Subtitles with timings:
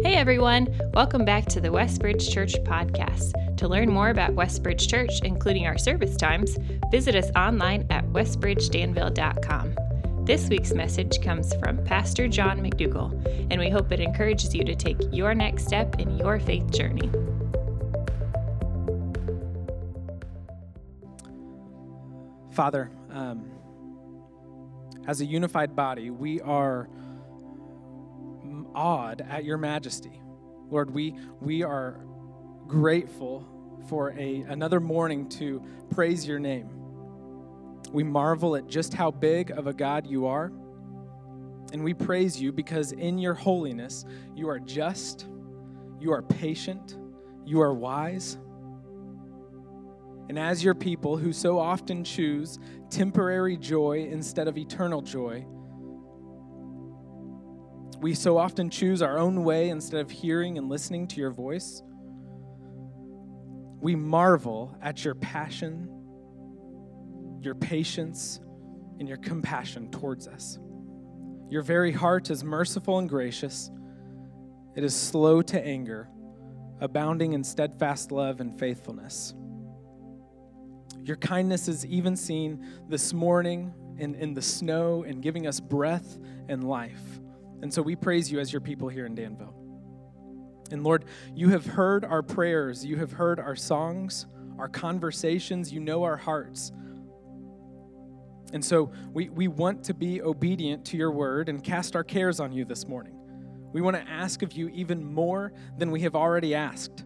[0.00, 3.56] Hey everyone, welcome back to the Westbridge Church podcast.
[3.56, 6.56] To learn more about Westbridge Church, including our service times,
[6.92, 10.24] visit us online at westbridgedanville.com.
[10.24, 13.10] This week's message comes from Pastor John McDougall,
[13.50, 17.10] and we hope it encourages you to take your next step in your faith journey.
[22.52, 23.50] Father, um,
[25.08, 26.88] as a unified body, we are
[28.78, 30.22] awed at your majesty.
[30.70, 32.00] Lord, we, we are
[32.68, 33.44] grateful
[33.88, 35.60] for a, another morning to
[35.90, 36.68] praise your name.
[37.90, 40.52] We marvel at just how big of a God you are.
[41.72, 44.04] And we praise you because in your holiness,
[44.36, 45.26] you are just,
[45.98, 46.96] you are patient,
[47.44, 48.38] you are wise.
[50.28, 52.60] And as your people who so often choose
[52.90, 55.44] temporary joy instead of eternal joy,
[58.00, 61.82] we so often choose our own way instead of hearing and listening to your voice.
[63.80, 65.88] We marvel at your passion,
[67.40, 68.40] your patience,
[69.00, 70.58] and your compassion towards us.
[71.48, 73.70] Your very heart is merciful and gracious.
[74.76, 76.08] It is slow to anger,
[76.80, 79.34] abounding in steadfast love and faithfulness.
[81.02, 86.18] Your kindness is even seen this morning in, in the snow and giving us breath
[86.48, 87.20] and life.
[87.62, 89.54] And so we praise you as your people here in Danville.
[90.70, 94.26] And Lord, you have heard our prayers, you have heard our songs,
[94.58, 96.72] our conversations, you know our hearts.
[98.52, 102.40] And so we, we want to be obedient to your word and cast our cares
[102.40, 103.14] on you this morning.
[103.72, 107.04] We want to ask of you even more than we have already asked.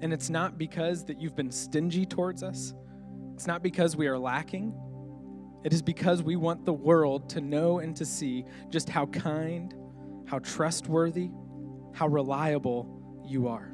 [0.00, 2.74] And it's not because that you've been stingy towards us.
[3.34, 4.74] It's not because we are lacking.
[5.64, 9.74] It is because we want the world to know and to see just how kind,
[10.26, 11.30] how trustworthy,
[11.94, 13.70] how reliable you are.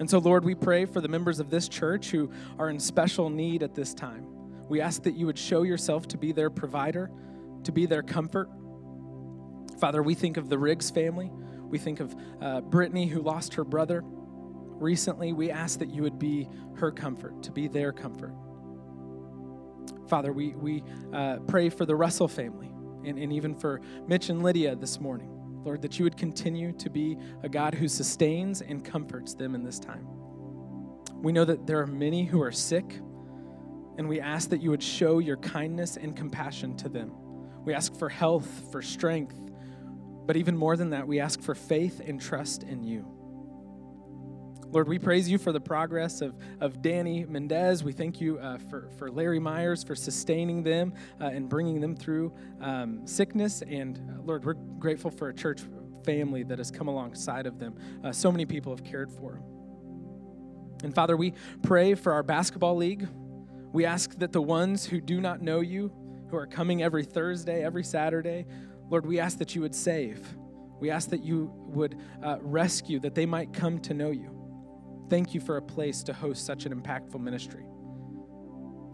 [0.00, 3.30] And so, Lord, we pray for the members of this church who are in special
[3.30, 4.24] need at this time.
[4.68, 7.10] We ask that you would show yourself to be their provider,
[7.64, 8.48] to be their comfort.
[9.80, 11.30] Father, we think of the Riggs family.
[11.62, 15.32] We think of uh, Brittany, who lost her brother recently.
[15.32, 18.32] We ask that you would be her comfort, to be their comfort.
[20.08, 20.82] Father, we, we
[21.12, 22.70] uh, pray for the Russell family
[23.04, 25.30] and, and even for Mitch and Lydia this morning.
[25.64, 29.64] Lord, that you would continue to be a God who sustains and comforts them in
[29.64, 30.06] this time.
[31.20, 33.00] We know that there are many who are sick,
[33.98, 37.12] and we ask that you would show your kindness and compassion to them.
[37.64, 39.36] We ask for health, for strength,
[40.26, 43.17] but even more than that, we ask for faith and trust in you.
[44.70, 47.82] Lord, we praise you for the progress of, of Danny Mendez.
[47.82, 51.96] We thank you uh, for, for Larry Myers for sustaining them uh, and bringing them
[51.96, 53.62] through um, sickness.
[53.62, 55.62] And uh, Lord, we're grateful for a church
[56.04, 57.76] family that has come alongside of them.
[58.04, 59.42] Uh, so many people have cared for them.
[60.84, 63.08] And Father, we pray for our basketball league.
[63.72, 65.90] We ask that the ones who do not know you,
[66.30, 68.44] who are coming every Thursday, every Saturday,
[68.90, 70.26] Lord, we ask that you would save.
[70.78, 74.37] We ask that you would uh, rescue, that they might come to know you.
[75.08, 77.64] Thank you for a place to host such an impactful ministry.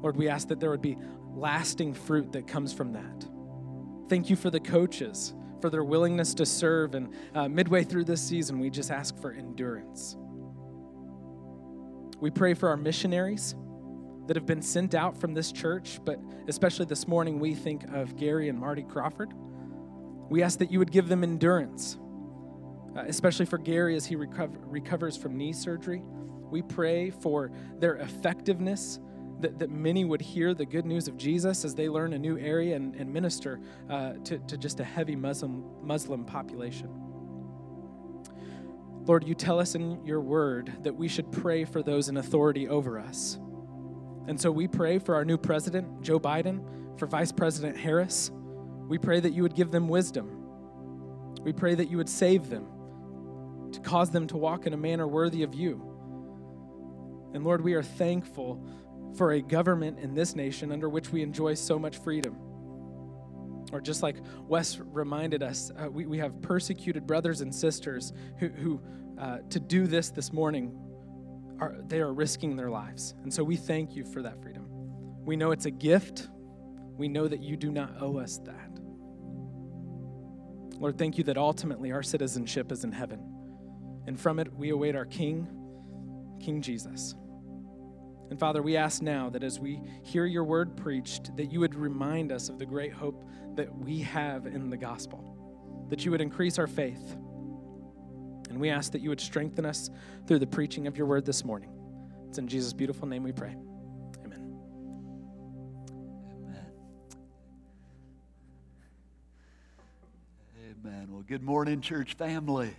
[0.00, 0.96] Lord, we ask that there would be
[1.34, 3.28] lasting fruit that comes from that.
[4.08, 6.94] Thank you for the coaches, for their willingness to serve.
[6.94, 10.16] And uh, midway through this season, we just ask for endurance.
[12.20, 13.54] We pray for our missionaries
[14.26, 18.16] that have been sent out from this church, but especially this morning, we think of
[18.16, 19.32] Gary and Marty Crawford.
[20.30, 21.98] We ask that you would give them endurance
[22.94, 26.02] especially for Gary as he recover, recovers from knee surgery.
[26.50, 29.00] We pray for their effectiveness,
[29.40, 32.38] that, that many would hear the good news of Jesus as they learn a new
[32.38, 33.60] area and, and minister
[33.90, 36.88] uh, to, to just a heavy Muslim, Muslim population.
[39.06, 42.68] Lord, you tell us in your word that we should pray for those in authority
[42.68, 43.38] over us.
[44.26, 46.64] And so we pray for our new president, Joe Biden,
[46.98, 48.30] for Vice President Harris.
[48.88, 50.30] We pray that you would give them wisdom.
[51.42, 52.66] We pray that you would save them
[53.74, 55.90] to cause them to walk in a manner worthy of you.
[57.34, 58.64] And Lord, we are thankful
[59.16, 62.36] for a government in this nation under which we enjoy so much freedom.
[63.72, 64.16] Or just like
[64.46, 68.80] Wes reminded us, uh, we, we have persecuted brothers and sisters who, who
[69.18, 70.78] uh, to do this this morning,
[71.60, 73.14] are, they are risking their lives.
[73.22, 74.66] And so we thank you for that freedom.
[75.24, 76.28] We know it's a gift.
[76.96, 78.70] We know that you do not owe us that.
[80.78, 83.33] Lord, thank you that ultimately our citizenship is in heaven
[84.06, 85.46] and from it we await our King,
[86.40, 87.14] King Jesus.
[88.30, 91.74] And Father, we ask now that as we hear your word preached, that you would
[91.74, 93.24] remind us of the great hope
[93.54, 97.16] that we have in the gospel, that you would increase our faith,
[98.54, 99.90] And we ask that you would strengthen us
[100.28, 101.70] through the preaching of your word this morning.
[102.28, 103.56] It's in Jesus' beautiful name we pray.
[104.24, 104.56] Amen.
[106.30, 106.66] Amen.
[110.84, 111.08] Amen.
[111.10, 112.76] Well, good morning, church family.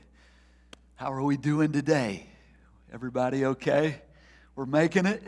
[0.98, 2.26] How are we doing today?
[2.94, 4.02] Everybody okay?
[4.56, 5.22] We're making it.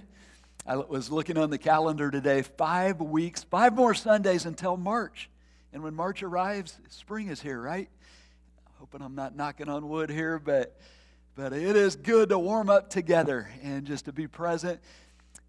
[0.65, 5.29] I was looking on the calendar today, five weeks, five more Sundays until March.
[5.73, 7.89] And when March arrives, spring is here, right?
[8.79, 10.79] Hoping I'm not knocking on wood here, but
[11.35, 14.79] but it is good to warm up together and just to be present.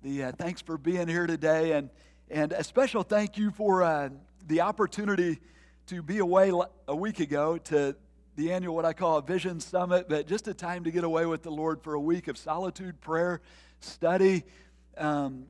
[0.03, 1.91] The uh, thanks for being here today, and
[2.29, 4.09] and a special thank you for uh,
[4.49, 5.39] the opportunity
[5.87, 6.51] to be away
[6.89, 7.95] a week ago to
[8.39, 11.27] the annual what I call a Vision Summit, but just a time to get away
[11.27, 13.41] with the Lord for a week of solitude, prayer,
[13.81, 14.45] study.
[14.97, 15.47] Um,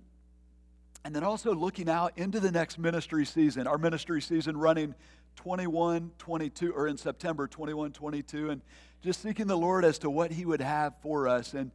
[1.05, 4.95] and then also looking out into the next ministry season, our ministry season running
[5.37, 8.63] 21, 22, or in September 21, 22, and
[9.03, 11.53] just seeking the Lord as to what He would have for us.
[11.53, 11.73] And,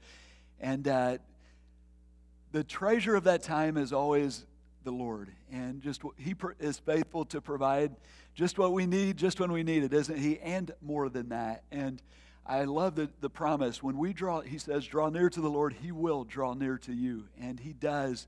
[0.60, 1.18] and uh,
[2.54, 4.48] the treasure of that time is always
[4.84, 5.32] the Lord.
[5.52, 7.96] And just what He is faithful to provide
[8.36, 10.40] just what we need, just when we need it, isn't He?
[10.40, 11.64] And more than that.
[11.72, 12.02] And
[12.46, 13.82] I love the, the promise.
[13.82, 16.94] When we draw, He says, draw near to the Lord, He will draw near to
[16.94, 17.26] you.
[17.40, 18.28] And He does.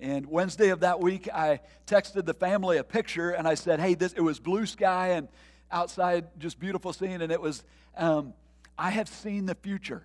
[0.00, 3.94] And Wednesday of that week, I texted the family a picture and I said, hey,
[3.94, 5.28] this, it was blue sky and
[5.70, 7.20] outside, just beautiful scene.
[7.20, 7.64] And it was,
[7.96, 8.32] um,
[8.78, 10.04] I have seen the future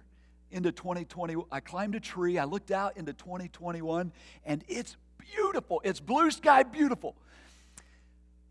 [0.51, 1.35] into 2020.
[1.51, 4.11] I climbed a tree, I looked out into 2021,
[4.45, 4.97] and it's
[5.33, 5.81] beautiful.
[5.83, 7.15] It's blue sky beautiful.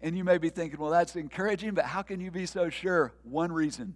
[0.00, 3.12] And you may be thinking, well, that's encouraging, but how can you be so sure?
[3.22, 3.94] One reason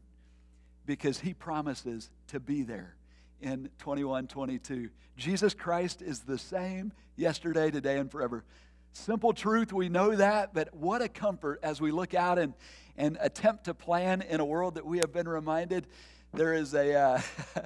[0.87, 2.97] because he promises to be there
[3.43, 4.89] in 21 22.
[5.17, 8.45] Jesus Christ is the same yesterday, today, and forever.
[8.93, 12.55] Simple truth, we know that, but what a comfort as we look out and,
[12.97, 15.87] and attempt to plan in a world that we have been reminded
[16.33, 16.95] there is a.
[16.95, 17.21] Uh,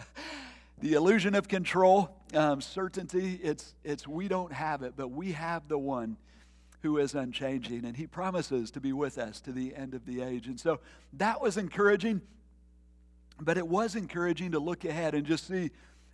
[0.81, 5.69] the illusion of control, um, certainty, it's, it's we don't have it, but we have
[5.69, 6.17] the one
[6.83, 10.21] who is unchanging, and he promises to be with us to the end of the
[10.21, 10.49] age.
[10.49, 10.81] And so
[11.15, 12.21] that was encouraging.
[13.41, 15.71] But it was encouraging to look ahead and just see,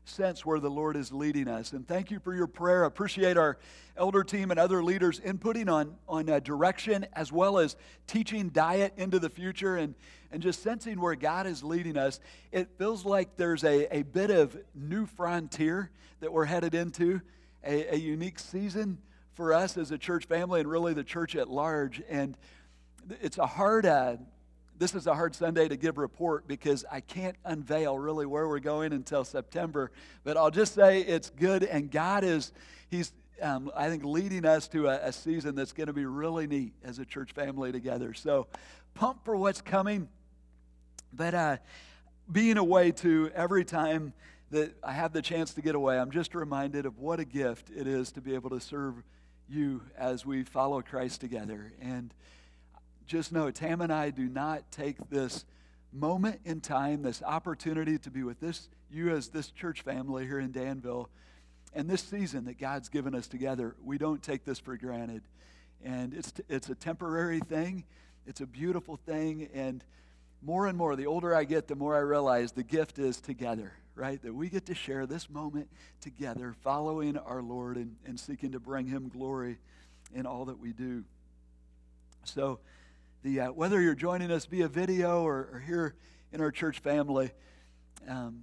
[0.08, 1.72] sense where the Lord is leading us.
[1.72, 2.84] And thank you for your prayer.
[2.84, 3.58] Appreciate our
[3.96, 7.76] elder team and other leaders inputting on, on uh, direction as well as
[8.06, 9.94] teaching diet into the future and,
[10.32, 12.20] and just sensing where God is leading us.
[12.52, 15.90] It feels like there's a, a bit of new frontier
[16.20, 17.20] that we're headed into,
[17.64, 18.99] a, a unique season
[19.34, 22.02] for us as a church family and really the church at large.
[22.08, 22.37] And
[23.20, 23.87] it's a hard.
[23.87, 24.16] Uh,
[24.78, 28.60] this is a hard Sunday to give report because I can't unveil really where we're
[28.60, 29.90] going until September.
[30.22, 32.52] But I'll just say it's good, and God is,
[32.88, 36.46] He's, um, I think, leading us to a, a season that's going to be really
[36.46, 38.14] neat as a church family together.
[38.14, 38.46] So,
[38.94, 40.08] pump for what's coming.
[41.12, 41.56] But uh,
[42.30, 44.12] being away to every time
[44.50, 47.70] that I have the chance to get away, I'm just reminded of what a gift
[47.75, 48.94] it is to be able to serve
[49.48, 51.72] you as we follow Christ together.
[51.80, 52.12] And
[53.08, 55.46] just know Tam and I do not take this
[55.93, 60.38] moment in time, this opportunity to be with this you as this church family here
[60.38, 61.08] in Danville,
[61.75, 63.75] and this season that God's given us together.
[63.84, 65.22] We don't take this for granted,
[65.82, 67.84] and it's it's a temporary thing.
[68.26, 69.82] It's a beautiful thing, and
[70.43, 73.73] more and more, the older I get, the more I realize the gift is together,
[73.94, 74.23] right?
[74.23, 75.68] That we get to share this moment
[76.02, 79.56] together, following our Lord and, and seeking to bring Him glory
[80.14, 81.04] in all that we do.
[82.25, 82.61] So
[83.22, 85.94] the, uh, whether you're joining us via video or, or here
[86.32, 87.32] in our church family,
[88.08, 88.42] um,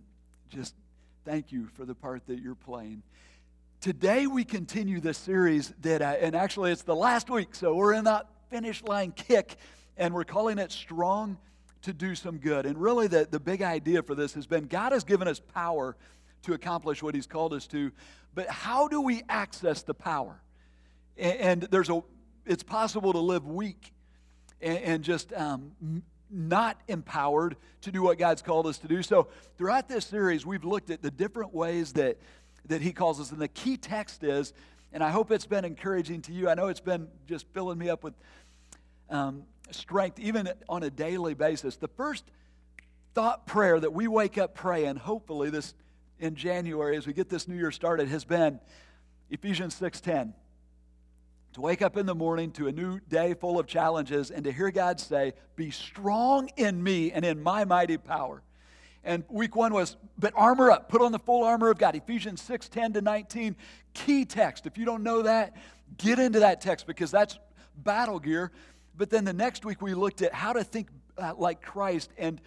[0.49, 0.75] just
[1.23, 3.01] thank you for the part that you're playing.
[3.79, 7.93] Today we continue this series that, uh, and actually it's the last week, so we're
[7.93, 9.55] in that finish line kick,
[9.97, 11.37] and we're calling it Strong
[11.83, 12.65] to Do Some Good.
[12.65, 15.95] And really, the, the big idea for this has been God has given us power
[16.43, 17.91] to accomplish what He's called us to,
[18.33, 20.41] but how do we access the power?
[21.17, 22.03] And, and there's a,
[22.45, 23.93] it's possible to live weak
[24.65, 25.71] and, and just um,
[26.29, 29.01] not empowered to do what God's called us to do.
[29.03, 32.17] So, throughout this series, we've looked at the different ways that,
[32.65, 33.31] that He calls us.
[33.31, 34.51] And the key text is,
[34.91, 36.49] and I hope it's been encouraging to you.
[36.49, 38.15] I know it's been just filling me up with
[39.09, 41.75] um, strength, even on a daily basis.
[41.77, 42.25] The first
[43.13, 45.73] thought prayer that we wake up praying, hopefully this
[46.19, 48.59] in January as we get this new year started, has been
[49.29, 50.33] Ephesians 6:10
[51.55, 54.51] to wake up in the morning to a new day full of challenges and to
[54.51, 58.43] hear God say, Be strong in me and in my mighty power.
[59.05, 61.95] And week one was, but armor up, put on the full armor of God.
[61.95, 63.55] Ephesians 6 10 to 19,
[63.93, 64.67] key text.
[64.67, 65.55] If you don't know that,
[65.97, 67.39] get into that text because that's
[67.77, 68.51] battle gear.
[68.97, 72.11] But then the next week we looked at how to think uh, like Christ.
[72.17, 72.41] And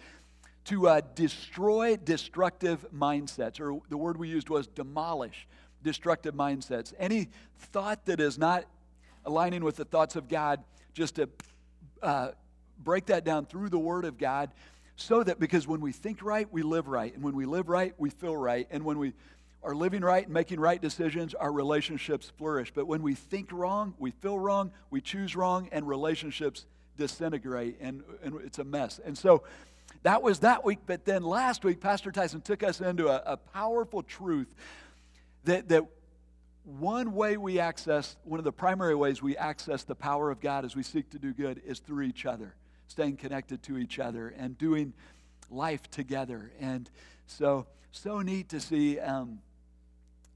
[0.65, 5.47] to uh, destroy destructive mindsets, or the word we used was demolish
[5.81, 6.93] destructive mindsets.
[6.99, 8.65] Any thought that is not
[9.29, 11.29] aligning with the thoughts of God, just to
[12.01, 12.29] uh,
[12.83, 14.49] break that down through the Word of God,
[14.95, 17.13] so that because when we think right, we live right.
[17.13, 18.67] And when we live right, we feel right.
[18.71, 19.13] And when we
[19.61, 22.71] are living right and making right decisions, our relationships flourish.
[22.73, 26.65] But when we think wrong, we feel wrong, we choose wrong, and relationships
[26.97, 28.99] disintegrate, and, and it's a mess.
[29.05, 29.43] And so
[30.03, 30.79] that was that week.
[30.85, 34.53] But then last week, Pastor Tyson took us into a, a powerful truth
[35.45, 35.85] that, that
[36.63, 40.65] one way we access, one of the primary ways we access the power of God
[40.65, 42.55] as we seek to do good is through each other,
[42.87, 44.93] staying connected to each other and doing
[45.49, 46.51] life together.
[46.59, 46.89] And
[47.27, 49.39] so, so neat to see um,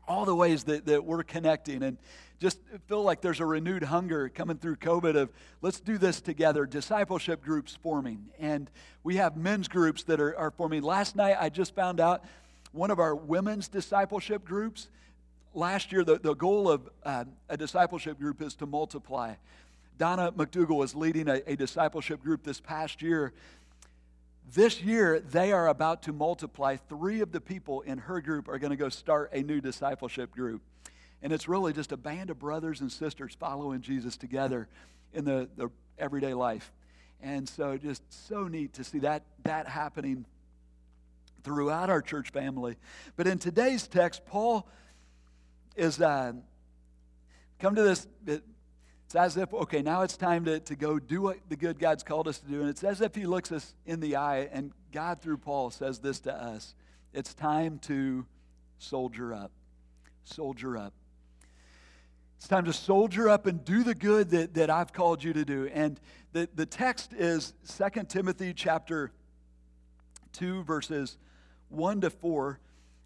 [0.08, 1.98] all the ways that, that we're connecting and
[2.40, 6.66] just feel like there's a renewed hunger coming through COVID of let's do this together.
[6.66, 8.26] Discipleship groups forming.
[8.38, 8.70] And
[9.04, 10.84] we have men's groups that are, are forming.
[10.84, 12.26] Last night I just found out
[12.74, 14.90] one of our women's discipleship groups.
[15.54, 19.36] Last year, the, the goal of uh, a discipleship group is to multiply.
[20.00, 23.34] Donna McDougall was leading a, a discipleship group this past year.
[24.52, 26.78] This year, they are about to multiply.
[26.90, 30.32] Three of the people in her group are going to go start a new discipleship
[30.32, 30.62] group.
[31.22, 34.68] And it's really just a band of brothers and sisters following Jesus together
[35.14, 35.70] in the, the
[36.00, 36.72] everyday life.
[37.22, 40.26] And so, just so neat to see that, that happening
[41.44, 42.76] throughout our church family.
[43.16, 44.68] But in today's text, Paul
[45.76, 46.34] is uh,
[47.60, 48.08] come to this.
[48.26, 48.44] It,
[49.06, 52.02] it's as if, okay, now it's time to, to go do what the good God's
[52.02, 52.62] called us to do.
[52.62, 56.00] And it's as if he looks us in the eye, and God, through Paul, says
[56.00, 56.74] this to us
[57.14, 58.26] It's time to
[58.80, 59.52] soldier up.
[60.24, 60.94] Soldier up.
[62.38, 65.46] It's time to soldier up and do the good that, that I've called you to
[65.46, 65.70] do.
[65.74, 66.00] And
[66.32, 69.12] the, the text is 2 Timothy chapter
[70.34, 71.18] 2, verses
[71.70, 72.60] 1 to 4.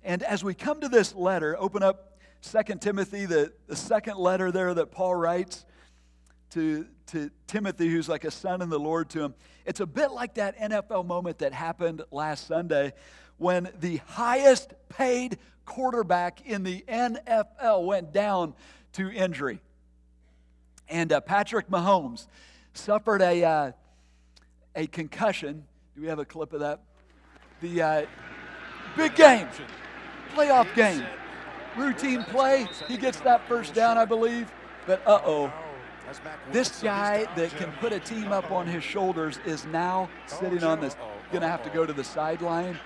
[0.04, 2.07] And as we come to this letter, open up
[2.51, 5.66] 2 Timothy, the, the second letter there that Paul writes
[6.51, 9.36] to, to Timothy, who's like a son in the Lord to him.
[9.66, 12.94] It's a bit like that NFL moment that happened last Sunday
[13.38, 18.54] when the highest paid quarterback in the NFL went down
[18.94, 19.60] to injury.
[20.88, 22.27] And uh, Patrick Mahomes
[22.74, 23.72] suffered a, uh,
[24.74, 25.66] a concussion.
[25.96, 26.80] Do we have a clip of that?
[27.62, 28.06] The, uh,
[28.96, 29.48] Big game.
[30.34, 31.06] Playoff game.
[31.77, 32.67] Routine play.
[32.88, 34.51] He gets that first down, I believe.
[34.86, 35.53] But uh oh.
[36.51, 40.79] This guy that can put a team up on his shoulders is now sitting on
[40.79, 40.96] this,
[41.31, 42.79] going to have to go to the sideline.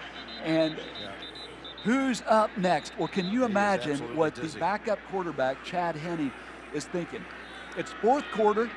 [0.43, 0.79] And
[1.83, 2.98] who's up next?
[2.98, 6.31] Well, can you imagine what the backup quarterback, Chad Henne,
[6.74, 7.24] is thinking?
[7.77, 8.71] It's fourth quarter.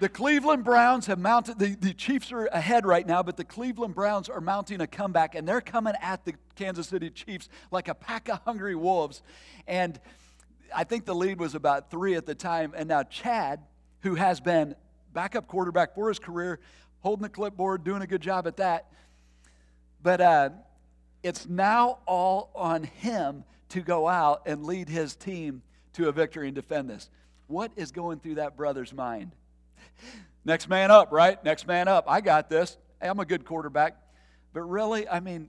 [0.00, 3.94] The Cleveland Browns have mounted, the, the Chiefs are ahead right now, but the Cleveland
[3.94, 7.94] Browns are mounting a comeback, and they're coming at the Kansas City Chiefs like a
[7.94, 9.22] pack of hungry wolves.
[9.66, 10.00] And
[10.74, 12.72] I think the lead was about three at the time.
[12.74, 13.60] And now Chad,
[14.00, 14.74] who has been
[15.12, 16.60] backup quarterback for his career,
[17.00, 18.86] holding the clipboard, doing a good job at that.
[20.02, 20.50] But uh,
[21.22, 25.60] it's now all on him to go out and lead his team
[25.92, 27.10] to a victory and defend this.
[27.48, 29.32] What is going through that brother's mind?
[30.44, 31.42] Next man up, right?
[31.44, 32.04] Next man up.
[32.08, 32.76] I got this.
[33.00, 33.96] Hey, I'm a good quarterback.
[34.52, 35.48] But really, I mean,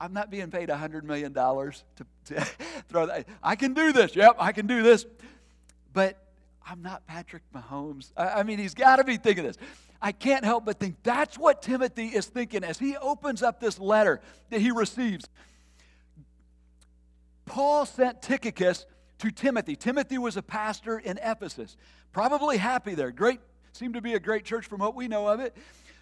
[0.00, 1.74] I'm not being paid $100 million to,
[2.26, 2.40] to
[2.88, 3.28] throw that.
[3.42, 4.16] I can do this.
[4.16, 5.06] Yep, I can do this.
[5.92, 6.18] But
[6.66, 8.12] I'm not Patrick Mahomes.
[8.16, 9.56] I, I mean, he's got to be thinking this.
[10.00, 13.78] I can't help but think that's what Timothy is thinking as he opens up this
[13.78, 14.20] letter
[14.50, 15.28] that he receives.
[17.46, 18.86] Paul sent Tychicus
[19.22, 19.76] to Timothy.
[19.76, 21.76] Timothy was a pastor in Ephesus,
[22.12, 23.12] probably happy there.
[23.12, 23.38] Great,
[23.72, 25.56] seemed to be a great church from what we know of it.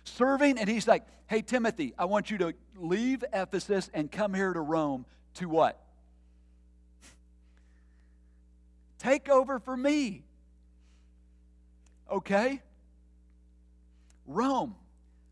[0.05, 4.55] Serving, and he's like, Hey, Timothy, I want you to leave Ephesus and come here
[4.55, 5.79] to Rome to what?
[8.99, 10.25] Take over for me.
[12.11, 12.63] Okay?
[14.27, 14.75] Rome.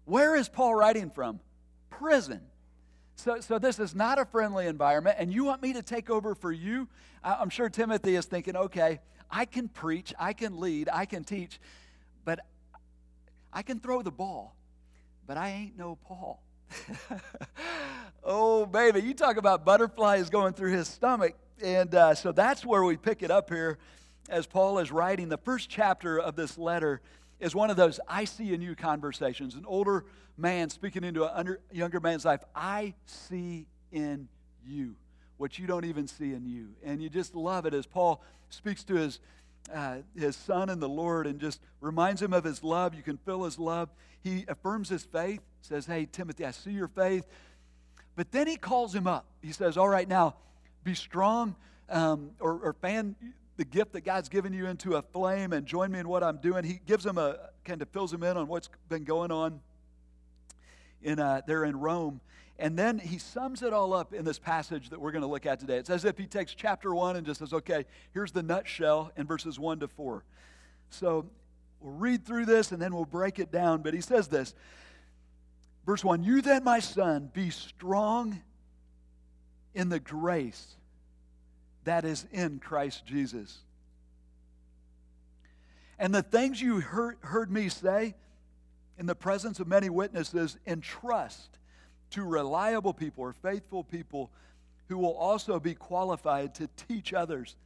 [0.04, 1.40] Where is Paul writing from?
[1.88, 2.42] Prison.
[3.18, 6.36] So, so this is not a friendly environment, and you want me to take over
[6.36, 6.86] for you?
[7.24, 11.58] I'm sure Timothy is thinking, okay, I can preach, I can lead, I can teach,
[12.24, 12.38] but
[13.52, 14.54] I can throw the ball,
[15.26, 16.40] but I ain't no Paul.
[18.24, 21.34] oh, baby, you talk about butterflies going through his stomach.
[21.60, 23.78] And uh, so that's where we pick it up here
[24.28, 25.28] as Paul is writing.
[25.28, 27.00] The first chapter of this letter
[27.40, 29.54] is one of those I see in you conversations.
[29.54, 30.04] An older
[30.36, 32.42] man speaking into a younger man's life.
[32.54, 34.28] I see in
[34.66, 34.94] you
[35.36, 36.68] what you don't even see in you.
[36.84, 39.20] And you just love it as Paul speaks to his
[39.72, 42.94] uh, his son in the Lord and just reminds him of his love.
[42.94, 43.90] You can feel his love.
[44.22, 47.26] He affirms his faith, says, Hey, Timothy, I see your faith.
[48.16, 49.26] But then he calls him up.
[49.42, 50.36] He says, All right, now
[50.84, 51.54] be strong
[51.88, 53.14] um, or, or fan
[53.58, 56.38] the gift that God's given you into a flame and join me in what I'm
[56.38, 56.64] doing.
[56.64, 59.60] He gives him a kind of fills him in on what's been going on
[61.02, 62.20] in uh, there in Rome.
[62.60, 65.44] And then he sums it all up in this passage that we're going to look
[65.44, 65.76] at today.
[65.76, 67.84] It's as if he takes chapter one and just says, okay,
[68.14, 70.24] here's the nutshell in verses one to four.
[70.90, 71.26] So
[71.80, 73.82] we'll read through this and then we'll break it down.
[73.82, 74.54] But he says this
[75.84, 78.40] Verse one You then, my son, be strong
[79.74, 80.77] in the grace
[81.88, 83.58] that is in Christ Jesus.
[85.98, 88.14] And the things you heard, heard me say
[88.98, 91.58] in the presence of many witnesses, entrust
[92.10, 94.30] to reliable people or faithful people
[94.88, 97.56] who will also be qualified to teach others.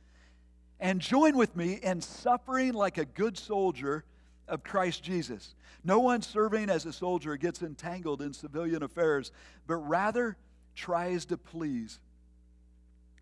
[0.81, 4.05] And join with me in suffering like a good soldier
[4.49, 5.55] of Christ Jesus.
[5.85, 9.31] No one serving as a soldier gets entangled in civilian affairs,
[9.67, 10.37] but rather
[10.75, 12.00] tries to please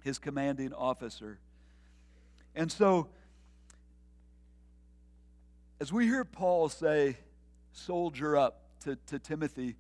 [0.02, 1.38] his commanding officer.
[2.54, 3.09] And so,
[5.80, 7.16] as we hear Paul say,
[7.73, 9.76] soldier up to, to Timothy,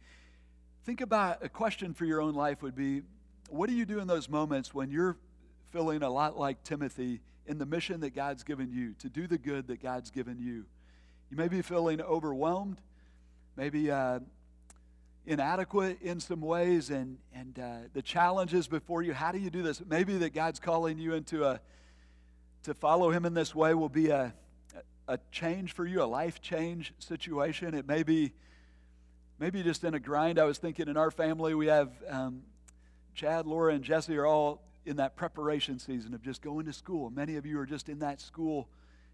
[0.84, 3.02] think about a question for your own life would be
[3.48, 5.16] what do you do in those moments when you're
[5.72, 9.38] feeling a lot like Timothy in the mission that God's given you, to do the
[9.38, 10.64] good that God's given you?
[11.30, 12.80] You may be feeling overwhelmed,
[13.56, 14.20] maybe uh,
[15.26, 19.12] inadequate in some ways, and, and uh, the challenges before you.
[19.12, 19.82] How do you do this?
[19.86, 21.60] Maybe that God's calling you into a
[22.64, 24.34] to follow Him in this way will be a
[25.10, 27.74] a change for you, a life change situation.
[27.74, 28.32] It may be
[29.40, 30.38] maybe just in a grind.
[30.38, 32.42] I was thinking in our family, we have um,
[33.12, 37.10] Chad, Laura, and Jesse are all in that preparation season of just going to school.
[37.10, 38.68] Many of you are just in that school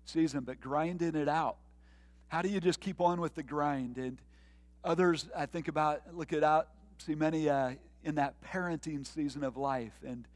[0.04, 1.56] season, but grinding it out.
[2.28, 3.96] How do you just keep on with the grind?
[3.96, 4.18] And
[4.84, 6.68] others, I think about, look at out,
[6.98, 7.72] see many uh,
[8.04, 10.26] in that parenting season of life and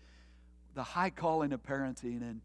[0.75, 2.41] the high calling of parenting and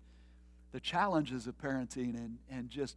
[0.71, 2.95] the challenges of parenting and, and just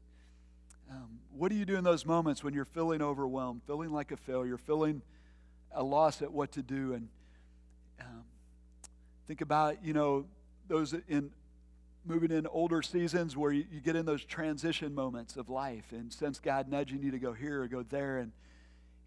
[0.90, 4.16] um, what do you do in those moments when you're feeling overwhelmed, feeling like a
[4.16, 5.02] failure, feeling
[5.72, 6.94] a loss at what to do?
[6.94, 7.08] And
[8.00, 8.24] um,
[9.26, 10.24] think about, you know,
[10.66, 11.30] those in
[12.06, 16.10] moving in older seasons where you, you, get in those transition moments of life and
[16.10, 18.18] sense God nudging you to go here or go there.
[18.18, 18.32] And,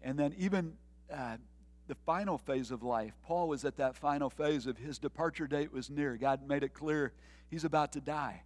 [0.02, 0.74] and then even
[1.12, 1.36] uh,
[1.88, 3.12] the final phase of life.
[3.22, 6.16] Paul was at that final phase of his departure date was near.
[6.16, 7.12] God made it clear
[7.50, 8.42] he's about to die.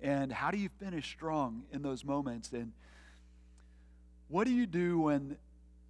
[0.00, 2.52] And how do you finish strong in those moments?
[2.52, 2.72] And
[4.28, 5.36] what do you do when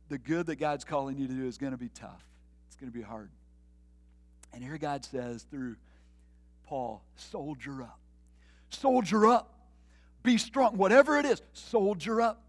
[0.08, 2.24] the good that God's calling you to do is going to be tough?
[2.66, 3.30] It's going to be hard.
[4.52, 5.76] And here God says through
[6.64, 7.98] Paul, soldier up.
[8.70, 9.54] Soldier up.
[10.22, 10.76] Be strong.
[10.76, 12.42] Whatever it is, soldier up.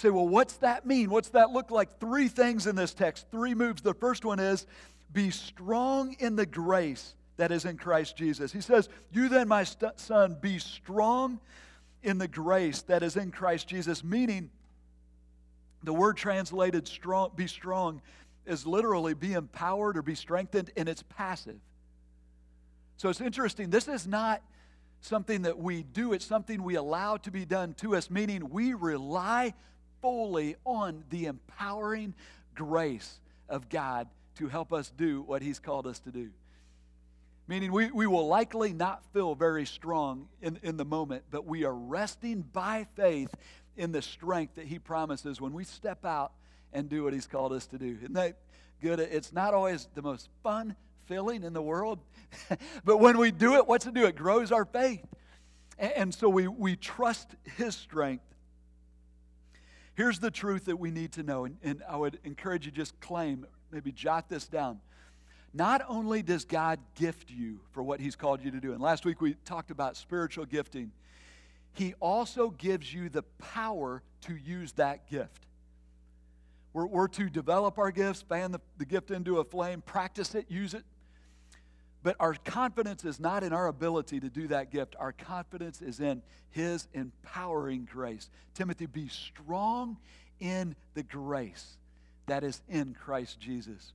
[0.00, 1.10] Say, well, what's that mean?
[1.10, 1.98] What's that look like?
[1.98, 3.82] Three things in this text, three moves.
[3.82, 4.66] The first one is
[5.12, 8.52] be strong in the grace that is in Christ Jesus.
[8.52, 11.40] He says, You then, my st- son, be strong
[12.02, 14.50] in the grace that is in Christ Jesus, meaning
[15.82, 18.00] the word translated strong, be strong
[18.46, 21.58] is literally be empowered or be strengthened, and it's passive.
[22.96, 23.70] So it's interesting.
[23.70, 24.42] This is not
[25.00, 28.74] something that we do, it's something we allow to be done to us, meaning we
[28.74, 29.54] rely
[30.00, 32.14] fully on the empowering
[32.54, 36.30] grace of God to help us do what He's called us to do
[37.48, 41.64] meaning we, we will likely not feel very strong in, in the moment, but we
[41.64, 43.34] are resting by faith
[43.76, 46.32] in the strength that He promises when we step out
[46.72, 47.96] and do what He's called us to do.
[48.02, 48.36] Isn't that
[48.82, 49.00] good?
[49.00, 51.98] It's not always the most fun feeling in the world,
[52.84, 54.04] but when we do it, what's it do?
[54.04, 55.04] It grows our faith.
[55.78, 58.24] And, and so we, we trust His strength.
[59.98, 62.98] Here's the truth that we need to know, and, and I would encourage you just
[63.00, 64.80] claim, maybe jot this down
[65.54, 69.04] not only does God gift you for what He's called you to do, and last
[69.04, 70.92] week we talked about spiritual gifting,
[71.72, 75.46] He also gives you the power to use that gift.
[76.72, 80.46] We're, we're to develop our gifts, fan the, the gift into a flame, practice it,
[80.48, 80.84] use it.
[82.02, 84.94] But our confidence is not in our ability to do that gift.
[84.98, 88.30] Our confidence is in His empowering grace.
[88.54, 89.96] Timothy, be strong
[90.38, 91.76] in the grace
[92.26, 93.92] that is in Christ Jesus.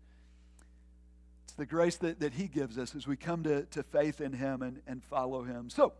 [1.46, 4.34] It's the grace that, that He gives us as we come to, to faith in
[4.34, 5.70] Him and, and follow Him.
[5.70, 5.94] So,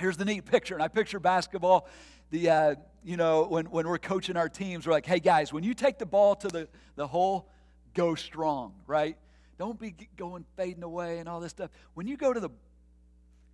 [0.00, 0.74] here's the neat picture.
[0.74, 1.88] And I picture basketball.
[2.30, 5.64] The, uh, you know, when, when we're coaching our teams, we're like, hey, guys, when
[5.64, 7.48] you take the ball to the, the hole,
[7.94, 9.16] go strong, right?
[9.58, 11.70] Don't be going fading away and all this stuff.
[11.94, 12.50] When you go to the,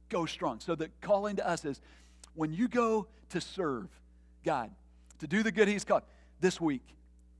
[0.09, 0.61] go strong.
[0.61, 1.81] So the calling to us is,
[2.35, 3.89] when you go to serve
[4.45, 4.71] God,
[5.19, 6.03] to do the good He's called,
[6.41, 6.87] this week,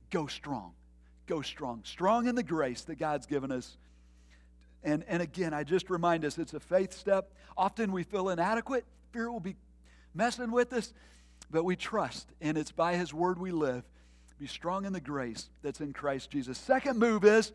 [0.09, 0.73] go strong.
[1.27, 1.81] Go strong.
[1.83, 3.77] Strong in the grace that God's given us.
[4.83, 7.33] And, and again, I just remind us it's a faith step.
[7.55, 8.85] Often we feel inadequate.
[9.11, 9.55] Fear will be
[10.13, 10.93] messing with us,
[11.49, 13.83] but we trust, and it's by His word we live.
[14.39, 16.57] Be strong in the grace that's in Christ Jesus.
[16.57, 17.51] Second move is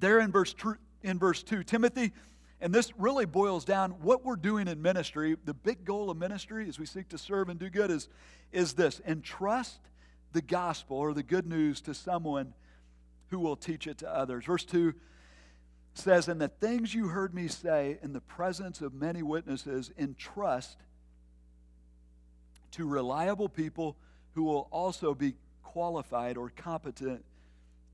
[0.00, 0.54] there in verse,
[1.02, 2.12] in verse 2 Timothy,
[2.60, 5.36] and this really boils down what we're doing in ministry.
[5.44, 8.08] The big goal of ministry as we seek to serve and do good is,
[8.52, 9.78] is this entrust
[10.32, 12.54] the gospel or the good news to someone
[13.28, 14.44] who will teach it to others.
[14.44, 14.92] Verse 2
[15.94, 20.78] says, And the things you heard me say in the presence of many witnesses, entrust
[22.72, 23.96] to reliable people
[24.34, 27.24] who will also be qualified or competent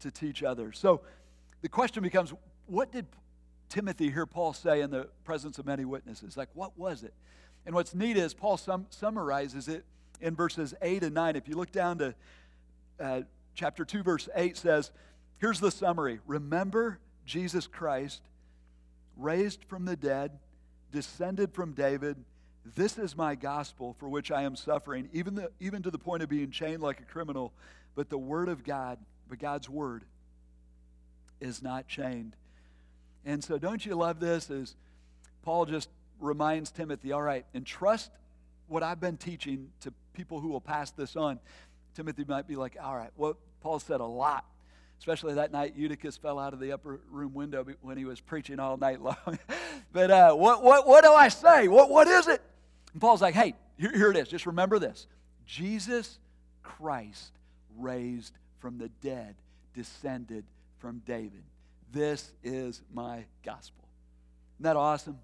[0.00, 0.78] to teach others.
[0.78, 1.02] So
[1.64, 2.30] the question becomes
[2.66, 3.06] what did
[3.70, 6.36] Timothy hear Paul say in the presence of many witnesses?
[6.36, 7.14] Like, what was it?
[7.64, 9.86] And what's neat is Paul sum, summarizes it
[10.20, 11.36] in verses 8 and 9.
[11.36, 12.14] If you look down to
[13.00, 13.22] uh,
[13.54, 14.90] chapter 2, verse 8 says,
[15.38, 18.20] Here's the summary Remember Jesus Christ,
[19.16, 20.32] raised from the dead,
[20.92, 22.18] descended from David.
[22.76, 26.22] This is my gospel for which I am suffering, even, the, even to the point
[26.22, 27.54] of being chained like a criminal.
[27.94, 28.98] But the word of God,
[29.30, 30.04] but God's word,
[31.40, 32.36] is not chained.
[33.24, 34.50] And so, don't you love this?
[34.50, 34.74] As
[35.42, 35.88] Paul just
[36.20, 38.10] reminds Timothy, all right, entrust
[38.68, 41.38] what I've been teaching to people who will pass this on.
[41.94, 44.44] Timothy might be like, all right, well, Paul said a lot
[45.04, 48.58] especially that night Eutychus fell out of the upper room window when he was preaching
[48.58, 49.38] all night long.
[49.92, 51.68] but uh, what, what, what do I say?
[51.68, 52.40] What, what is it?
[52.92, 54.28] And Paul's like, hey, here, here it is.
[54.28, 55.06] Just remember this
[55.46, 56.18] Jesus
[56.62, 57.32] Christ
[57.76, 59.34] raised from the dead,
[59.74, 60.44] descended
[60.78, 61.42] from David.
[61.92, 63.84] This is my gospel.
[64.56, 65.18] Isn't that awesome?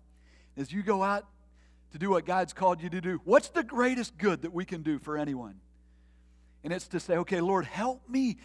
[0.57, 1.27] As you go out
[1.93, 4.83] to do what God's called you to do, what's the greatest good that we can
[4.83, 5.57] do for anyone?
[6.63, 8.37] And it's to say, okay, Lord, help me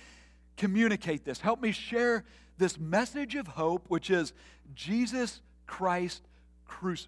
[0.58, 1.40] communicate this.
[1.42, 2.24] Help me share
[2.58, 4.34] this message of hope, which is
[4.74, 6.24] Jesus Christ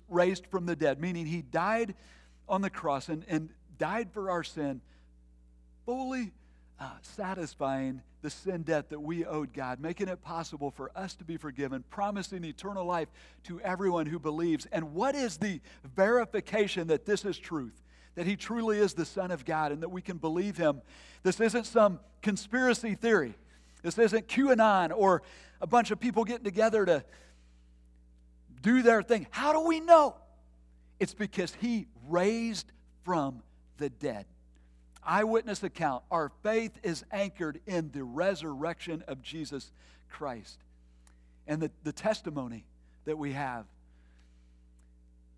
[0.09, 1.95] raised from the dead, meaning he died
[2.47, 4.81] on the cross and, and died for our sin,
[5.85, 6.31] fully
[6.79, 11.23] uh, satisfying the sin debt that we owed God, making it possible for us to
[11.23, 13.07] be forgiven, promising eternal life
[13.43, 14.67] to everyone who believes.
[14.71, 15.59] And what is the
[15.95, 17.81] verification that this is truth?
[18.15, 20.81] That he truly is the Son of God and that we can believe him.
[21.23, 23.35] This isn't some conspiracy theory.
[23.83, 25.21] This isn't QAnon or
[25.61, 27.03] a bunch of people getting together to
[28.61, 29.27] do their thing.
[29.29, 30.15] How do we know?
[30.99, 32.71] It's because he raised
[33.03, 33.43] from
[33.77, 34.25] the dead.
[35.07, 36.03] Eyewitness account.
[36.11, 39.71] Our faith is anchored in the resurrection of Jesus
[40.09, 40.59] Christ
[41.47, 42.65] and the, the testimony
[43.05, 43.65] that we have.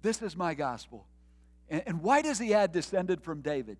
[0.01, 1.05] This is my gospel.
[1.69, 3.77] And, and why does he add descended from David?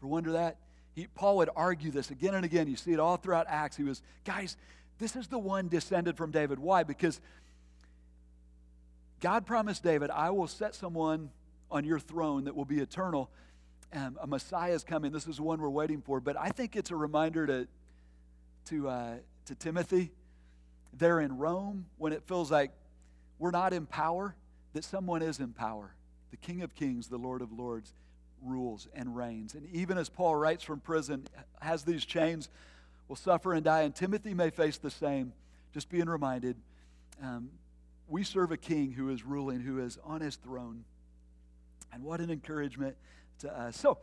[0.00, 0.58] For wonder that?
[0.94, 2.68] He, Paul would argue this again and again.
[2.68, 3.76] You see it all throughout Acts.
[3.76, 4.56] He was, guys,
[4.98, 6.58] this is the one descended from David.
[6.58, 6.82] Why?
[6.82, 7.20] Because
[9.20, 11.30] God promised David, I will set someone
[11.70, 13.30] on your throne that will be eternal.
[13.92, 15.12] Um, a Messiah is coming.
[15.12, 16.20] This is the one we're waiting for.
[16.20, 17.68] But I think it's a reminder to,
[18.66, 19.14] to, uh,
[19.46, 20.10] to Timothy
[20.92, 22.70] there in Rome when it feels like
[23.38, 24.34] we're not in power,
[24.72, 25.94] that someone is in power.
[26.30, 27.92] The King of Kings, the Lord of Lords
[28.42, 29.54] rules and reigns.
[29.54, 31.26] And even as Paul writes from prison,
[31.60, 32.48] has these chains,
[33.08, 35.32] will suffer and die, and Timothy may face the same.
[35.72, 36.56] Just being reminded,
[37.22, 37.50] um,
[38.08, 40.84] we serve a king who is ruling, who is on his throne.
[41.92, 42.96] And what an encouragement
[43.40, 43.76] to us.
[43.76, 43.98] So,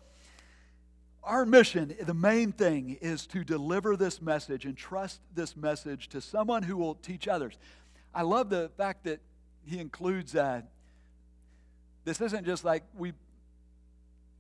[1.24, 6.22] our mission, the main thing, is to deliver this message and trust this message to
[6.22, 7.58] someone who will teach others.
[8.14, 9.22] I love the fact that
[9.66, 10.62] he includes uh,
[12.04, 13.14] this isn't just like we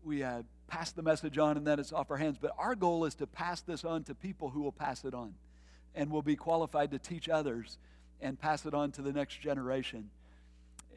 [0.03, 2.37] we uh, pass the message on and then it's off our hands.
[2.39, 5.33] But our goal is to pass this on to people who will pass it on
[5.95, 7.79] and will be qualified to teach others
[8.21, 10.09] and pass it on to the next generation.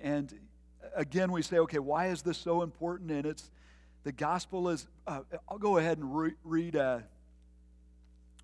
[0.02, 0.32] And
[0.94, 3.10] again, we say, okay, why is this so important?
[3.10, 3.50] And it's
[4.04, 7.00] the gospel is, uh, I'll go ahead and re- read uh,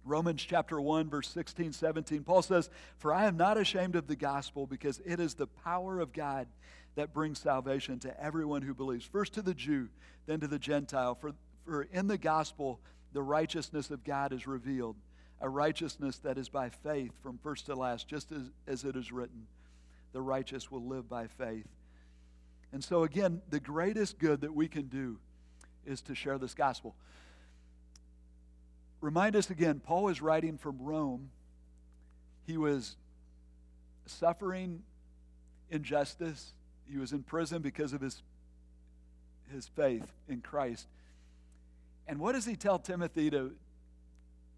[0.04, 2.24] Romans chapter 1, verse 16, 17.
[2.24, 6.00] Paul says, For I am not ashamed of the gospel because it is the power
[6.00, 6.46] of God
[6.96, 9.04] that brings salvation to everyone who believes.
[9.04, 9.88] First to the Jew,
[10.26, 11.14] then to the Gentile.
[11.14, 11.32] For,
[11.64, 12.80] for in the gospel,
[13.12, 14.96] the righteousness of God is revealed,
[15.40, 19.12] a righteousness that is by faith from first to last, just as, as it is
[19.12, 19.46] written
[20.14, 21.66] the righteous will live by faith.
[22.74, 25.18] And so, again, the greatest good that we can do
[25.86, 26.94] is to share this gospel.
[29.00, 31.30] Remind us again, Paul is writing from Rome.
[32.46, 32.96] He was
[34.06, 34.82] suffering
[35.70, 36.52] injustice
[36.90, 38.22] he was in prison because of his,
[39.52, 40.86] his faith in Christ.
[42.06, 43.52] And what does he tell Timothy to,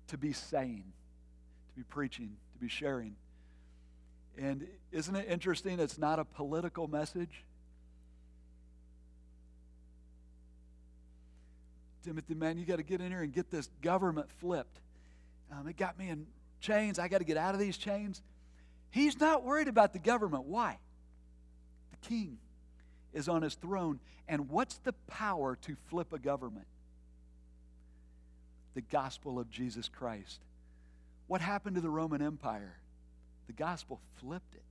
[0.08, 0.84] to be saying,
[1.68, 3.14] to be preaching, to be sharing?
[4.36, 5.78] And isn't it interesting?
[5.78, 7.44] It's not a political message.
[12.06, 14.78] Timothy, man, you got to get in here and get this government flipped.
[15.50, 16.26] Um, it got me in
[16.60, 17.00] chains.
[17.00, 18.22] I got to get out of these chains.
[18.90, 20.44] He's not worried about the government.
[20.44, 20.78] Why?
[21.90, 22.38] The king
[23.12, 23.98] is on his throne.
[24.28, 26.68] And what's the power to flip a government?
[28.74, 30.38] The gospel of Jesus Christ.
[31.26, 32.78] What happened to the Roman Empire?
[33.48, 34.62] The gospel flipped it.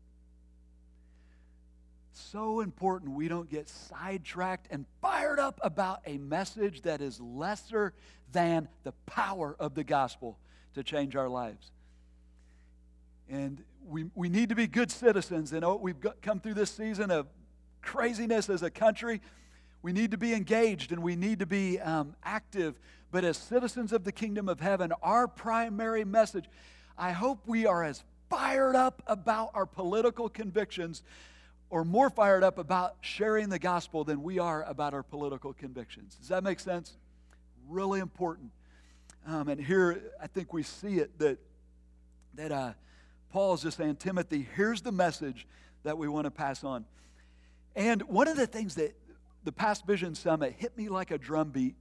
[2.18, 7.94] So important we don't get sidetracked and fired up about a message that is lesser
[8.32, 10.38] than the power of the gospel
[10.76, 11.72] to change our lives.
[13.30, 15.52] And we, we need to be good citizens.
[15.52, 17.28] And oh, we've got, come through this season of
[17.82, 19.22] craziness as a country.
[19.82, 22.80] We need to be engaged and we need to be um, active.
[23.12, 26.46] But as citizens of the kingdom of heaven, our primary message,
[26.98, 31.04] I hope we are as fired up about our political convictions
[31.70, 36.16] or more fired up about sharing the gospel than we are about our political convictions.
[36.16, 36.98] Does that make sense?
[37.68, 38.52] Really important.
[39.28, 41.40] Um, and here, I think we see it that,
[42.36, 42.74] that uh,
[43.32, 45.48] Paul is just saying, Timothy, here's the message
[45.84, 46.86] that we want to pass on.
[47.76, 48.96] And one of the things that
[49.44, 51.76] the past Vision Summit hit me like a drum beat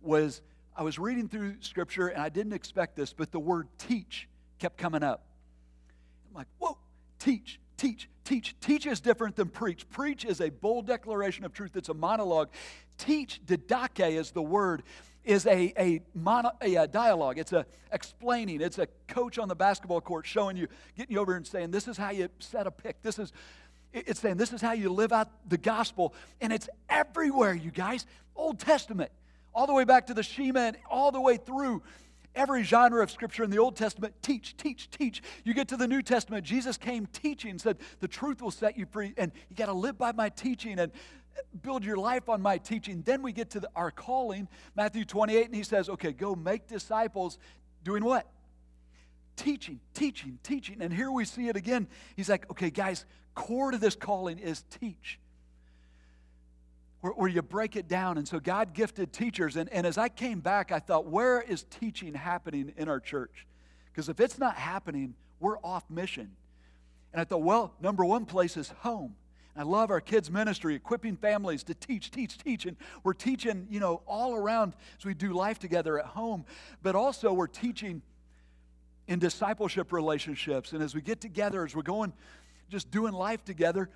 [0.00, 0.42] was
[0.76, 4.76] I was reading through Scripture and I didn't expect this, but the word teach kept
[4.76, 5.24] coming up.
[6.28, 6.78] I'm like, whoa,
[7.18, 8.54] teach, teach, teach.
[8.60, 9.88] Teach is different than preach.
[9.88, 12.50] Preach is a bold declaration of truth, it's a monologue.
[12.98, 14.82] Teach, didache is the word,
[15.24, 17.38] is a, a, mono, a, dialogue.
[17.38, 18.60] It's a explaining.
[18.60, 21.88] It's a coach on the basketball court showing you, getting you over and saying, this
[21.88, 23.02] is how you set a pick.
[23.02, 23.32] This is,
[23.92, 26.14] it's saying this is how you live out the gospel.
[26.40, 28.06] And it's everywhere, you guys.
[28.34, 29.10] Old Testament,
[29.54, 31.82] all the way back to the Shema and all the way through
[32.36, 35.22] every genre of scripture in the Old Testament teach, teach, teach.
[35.42, 38.86] You get to the New Testament, Jesus came teaching, said, The truth will set you
[38.86, 40.92] free, and you got to live by my teaching and
[41.62, 43.02] build your life on my teaching.
[43.04, 46.68] Then we get to the, our calling, Matthew 28, and he says, Okay, go make
[46.68, 47.38] disciples.
[47.82, 48.26] Doing what?
[49.36, 50.80] Teaching, teaching, teaching.
[50.80, 51.88] And here we see it again.
[52.14, 55.18] He's like, Okay, guys, core to this calling is teach
[57.06, 58.18] where, where, you break it down.
[58.18, 59.56] And so God gifted teachers.
[59.56, 63.46] And, and as I came back, I thought, where is teaching happening in our church?
[63.92, 66.32] Because if it's not happening, we're off mission.
[67.12, 69.14] And I thought, well, number one place is home.
[69.58, 72.66] I love our kids' ministry, equipping families to teach, teach, teach.
[72.66, 76.44] And we're teaching, you know, all around as we do life together at home.
[76.82, 78.02] But also, we're teaching
[79.08, 80.72] in discipleship relationships.
[80.72, 82.12] And as we get together, as we're going,
[82.68, 83.88] just doing life together,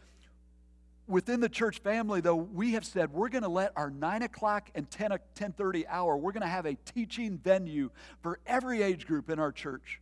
[1.11, 4.71] within the church family, though, we have said we're going to let our 9 o'clock
[4.75, 7.91] and 10, 10.30 hour, we're going to have a teaching venue
[8.23, 10.01] for every age group in our church.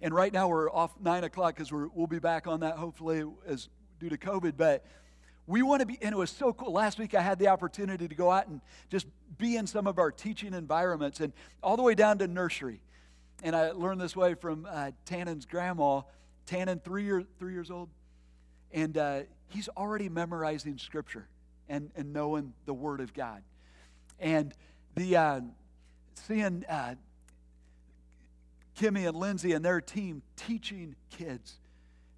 [0.00, 3.68] And right now we're off 9 o'clock because we'll be back on that hopefully as
[3.98, 4.54] due to COVID.
[4.56, 4.84] But
[5.46, 6.72] we want to be, and it was so cool.
[6.72, 9.98] Last week I had the opportunity to go out and just be in some of
[9.98, 12.80] our teaching environments and all the way down to nursery.
[13.42, 14.92] And I learned this way from uh,
[15.48, 16.02] grandma.
[16.46, 17.90] Tannen, three, year, three years old.
[18.72, 21.28] And uh, he's already memorizing scripture
[21.68, 23.42] and, and knowing the word of God.
[24.18, 24.54] And
[24.96, 25.40] the uh,
[26.14, 26.94] seeing uh,
[28.78, 31.58] Kimmy and Lindsay and their team teaching kids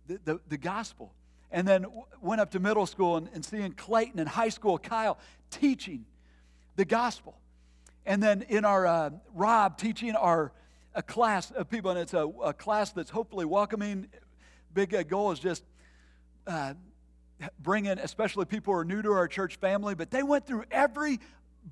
[0.06, 1.12] the, the, the gospel.
[1.50, 1.86] And then
[2.20, 5.18] went up to middle school and, and seeing Clayton and high school, Kyle,
[5.50, 6.06] teaching
[6.76, 7.36] the gospel.
[8.06, 10.52] And then in our uh, Rob teaching our
[10.94, 14.08] a class of people, and it's a, a class that's hopefully welcoming.
[14.74, 15.64] Big uh, goal is just
[16.46, 16.74] uh,
[17.58, 20.64] bring in, especially people who are new to our church family, but they went through
[20.70, 21.20] every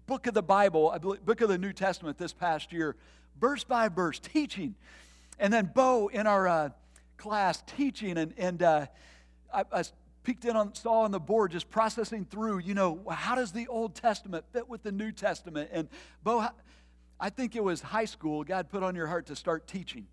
[0.07, 2.97] book of the Bible, book of the New Testament this past year,
[3.41, 4.75] verse by verse, teaching.
[5.39, 6.69] And then Bo in our uh,
[7.17, 8.87] class teaching, and, and uh,
[9.53, 9.85] I, I
[10.23, 13.67] peeked in on, saw on the board just processing through, you know, how does the
[13.69, 15.71] Old Testament fit with the New Testament?
[15.73, 15.89] And
[16.23, 16.47] Bo,
[17.19, 20.07] I think it was high school, God put on your heart to start teaching.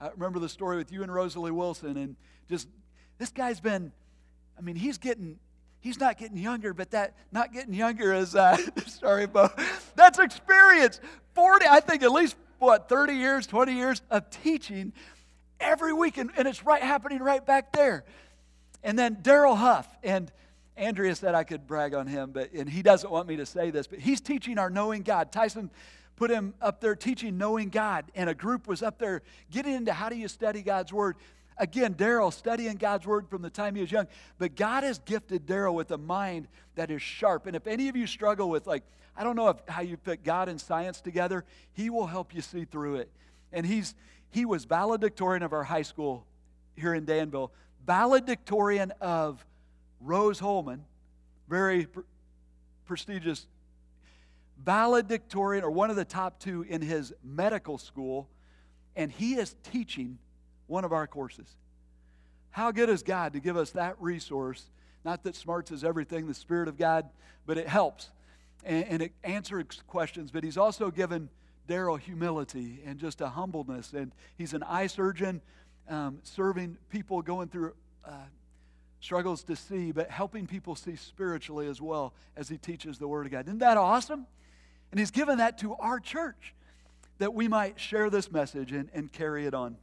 [0.00, 2.16] I remember the story with you and Rosalie Wilson, and
[2.48, 2.68] just
[3.18, 3.92] this guy's been
[4.60, 5.38] I mean, he's getting,
[5.80, 9.48] he's not getting younger, but that not getting younger is, uh, sorry, Bo,
[9.96, 11.00] that's experience.
[11.34, 14.92] 40, I think at least, what, 30 years, 20 years of teaching
[15.58, 18.04] every week, and, and it's right happening right back there.
[18.82, 20.30] And then Daryl Huff, and
[20.76, 23.70] Andrea said I could brag on him, but and he doesn't want me to say
[23.70, 25.32] this, but he's teaching our knowing God.
[25.32, 25.70] Tyson
[26.16, 29.94] put him up there teaching knowing God, and a group was up there getting into
[29.94, 31.16] how do you study God's word
[31.60, 35.46] again, Daryl studying God's word from the time he was young, but God has gifted
[35.46, 37.46] Daryl with a mind that is sharp.
[37.46, 38.82] And if any of you struggle with, like,
[39.16, 42.40] I don't know if, how you put God and science together, he will help you
[42.40, 43.10] see through it.
[43.52, 43.94] And he's,
[44.30, 46.26] he was valedictorian of our high school
[46.74, 47.52] here in Danville,
[47.86, 49.44] valedictorian of
[50.00, 50.84] Rose-Hulman,
[51.48, 52.00] very pr-
[52.86, 53.46] prestigious
[54.64, 58.28] valedictorian or one of the top two in his medical school,
[58.96, 60.18] and he is teaching
[60.70, 61.56] one of our courses.
[62.50, 64.70] How good is God to give us that resource?
[65.04, 67.08] Not that smarts is everything, the Spirit of God,
[67.46, 68.10] but it helps
[68.64, 70.30] and, and it answers questions.
[70.30, 71.28] But He's also given
[71.68, 73.92] Daryl humility and just a humbleness.
[73.92, 75.40] And he's an eye surgeon
[75.88, 78.12] um, serving people going through uh,
[79.00, 83.26] struggles to see, but helping people see spiritually as well as he teaches the Word
[83.26, 83.46] of God.
[83.46, 84.26] Isn't that awesome?
[84.90, 86.54] And he's given that to our church
[87.18, 89.76] that we might share this message and, and carry it on.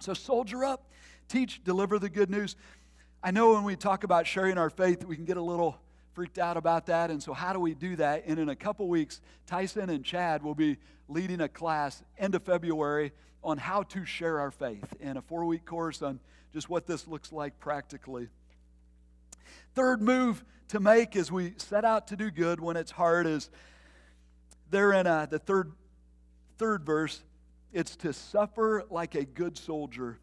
[0.00, 0.90] So, soldier up,
[1.28, 2.56] teach, deliver the good news.
[3.22, 5.78] I know when we talk about sharing our faith, we can get a little
[6.14, 7.10] freaked out about that.
[7.10, 8.24] And so, how do we do that?
[8.26, 12.42] And in a couple weeks, Tyson and Chad will be leading a class end of
[12.42, 13.12] February
[13.44, 16.18] on how to share our faith and a four week course on
[16.52, 18.28] just what this looks like practically.
[19.74, 23.50] Third move to make as we set out to do good when it's hard is
[24.70, 25.72] there in uh, the third,
[26.58, 27.22] third verse.
[27.72, 30.18] It's to suffer like a good soldier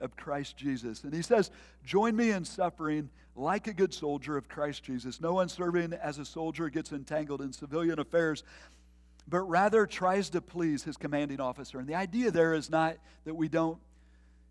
[0.00, 1.04] of Christ Jesus.
[1.04, 1.50] And he says,
[1.84, 5.20] Join me in suffering like a good soldier of Christ Jesus.
[5.20, 8.42] No one serving as a soldier gets entangled in civilian affairs,
[9.28, 11.78] but rather tries to please his commanding officer.
[11.78, 13.78] And the idea there is not that we don't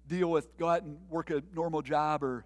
[0.07, 2.45] deal with, go out and work a normal job or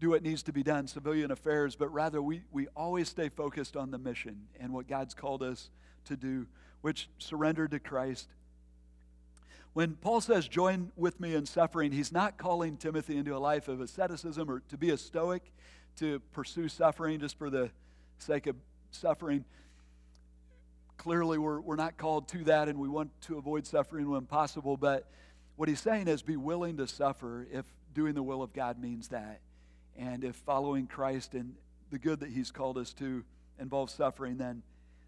[0.00, 3.76] do what needs to be done, civilian affairs, but rather we, we always stay focused
[3.76, 5.70] on the mission and what God's called us
[6.06, 6.46] to do,
[6.82, 8.28] which surrender to Christ.
[9.74, 13.66] When Paul says, join with me in suffering, he's not calling Timothy into a life
[13.66, 15.42] of asceticism or to be a stoic,
[15.96, 17.70] to pursue suffering just for the
[18.18, 18.54] sake of
[18.92, 19.44] suffering.
[20.96, 24.76] Clearly, we're, we're not called to that, and we want to avoid suffering when possible.
[24.76, 25.10] But
[25.56, 29.08] what he's saying is be willing to suffer if doing the will of God means
[29.08, 29.40] that.
[29.96, 31.54] And if following Christ and
[31.90, 33.24] the good that he's called us to
[33.58, 34.62] involves suffering, then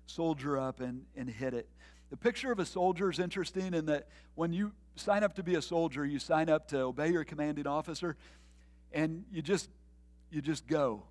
[0.06, 1.68] soldier up and, and hit it.
[2.10, 5.56] The picture of a soldier is interesting in that when you sign up to be
[5.56, 8.16] a soldier, you sign up to obey your commanding officer,
[8.92, 9.68] and you just
[10.30, 11.02] you just go.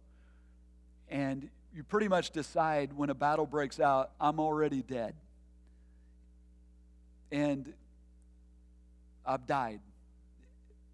[1.09, 5.13] And you pretty much decide when a battle breaks out, I'm already dead.
[7.31, 7.73] And
[9.25, 9.81] I've died.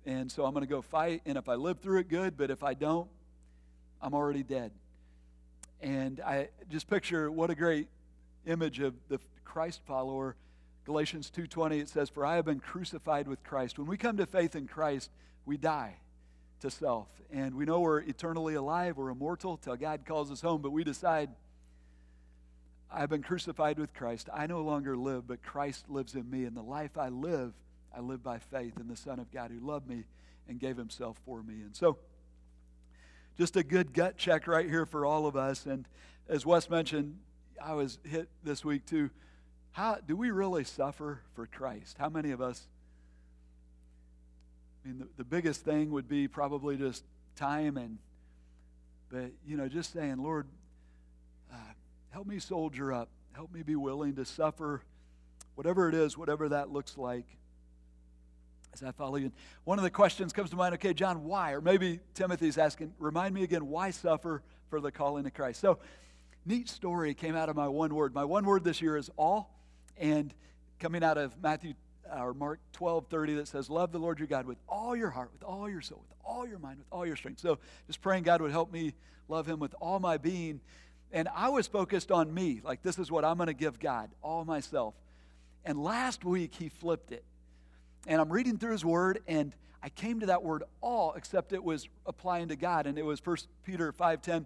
[0.06, 2.50] And so I'm going to go fight, and if I live through it, good, but
[2.50, 3.08] if I don't,
[4.02, 4.72] I'm already dead.
[5.80, 7.88] And I just picture what a great
[8.48, 9.20] image of the
[9.52, 10.38] Christ follower.
[10.86, 13.78] Galatians 2:20 it says for I have been crucified with Christ.
[13.78, 15.12] When we come to faith in Christ,
[15.46, 15.98] we die
[16.62, 17.10] to self.
[17.30, 20.86] And we know we're eternally alive, we're immortal till God calls us home, but we
[20.86, 21.32] decide
[22.90, 24.30] I've been crucified with Christ.
[24.34, 26.46] I no longer live, but Christ lives in me.
[26.46, 27.54] And the life I live,
[27.94, 30.06] I live by faith in the Son of God who loved me
[30.48, 31.56] and gave himself for me.
[31.56, 31.98] And so,
[33.38, 35.66] just a good gut check right here for all of us.
[35.66, 35.88] And
[36.30, 37.18] as Wes mentioned,
[37.62, 39.10] I was hit this week too.
[39.72, 41.98] How do we really suffer for Christ?
[41.98, 42.68] How many of us?
[44.84, 47.04] I mean, the, the biggest thing would be probably just
[47.36, 47.98] time and,
[49.10, 50.48] but, you know, just saying, Lord,
[51.52, 51.56] uh,
[52.10, 53.10] help me soldier up.
[53.34, 54.82] Help me be willing to suffer,
[55.56, 57.26] whatever it is, whatever that looks like,
[58.74, 59.32] as I follow you.
[59.64, 61.54] One of the questions comes to mind, okay, John, why?
[61.54, 65.62] Or maybe Timothy's asking, remind me again, why suffer for the calling of Christ?
[65.62, 65.80] So,
[66.46, 68.14] neat story came out of my one word.
[68.14, 69.54] My one word this year is all,
[69.98, 70.34] and
[70.80, 71.74] coming out of Matthew
[72.12, 75.10] uh, or Mark 12, 30 that says, Love the Lord your God with all your
[75.10, 77.40] heart, with all your soul, with all your mind, with all your strength.
[77.40, 78.94] So just praying God would help me
[79.28, 80.62] love him with all my being.
[81.12, 84.10] And I was focused on me, like this is what I'm going to give God,
[84.22, 84.94] all myself.
[85.66, 87.24] And last week he flipped it.
[88.08, 91.64] And I'm reading through his word, and I came to that word all, except it
[91.64, 92.88] was applying to God.
[92.88, 94.46] And it was 1 Peter 5.10,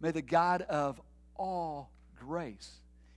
[0.00, 1.00] may the God of
[1.36, 2.72] all grace.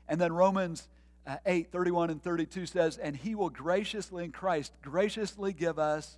[0.07, 0.87] And then Romans
[1.25, 6.17] uh, 8, 31 and 32 says, And he will graciously in Christ graciously give us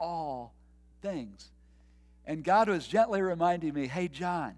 [0.00, 0.54] all
[1.00, 1.50] things.
[2.26, 4.54] And God was gently reminding me, Hey, John,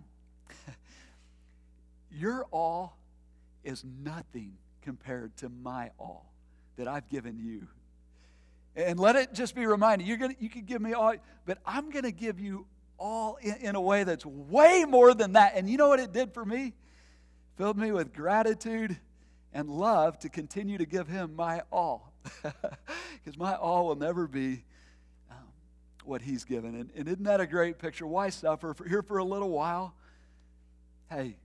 [2.11, 2.97] your all
[3.63, 6.33] is nothing compared to my all
[6.77, 7.67] that I've given you.
[8.75, 11.15] And let it just be reminded, you're gonna, you can give me all,
[11.45, 12.67] but I'm going to give you
[12.97, 15.53] all in, in, a way that's way more than that.
[15.57, 16.75] And you know what it did for me?
[17.57, 18.97] Filled me with gratitude
[19.53, 22.13] and love to continue to give him my all.
[23.25, 24.65] Because my all will never be
[25.31, 25.37] um,
[26.05, 26.75] what he's given.
[26.77, 28.07] And, and isn't that a great picture?
[28.07, 29.93] Why suffer for, here for a little while?
[31.11, 31.37] Hey,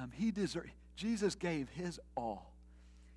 [0.00, 2.52] um, he deserves, Jesus gave his all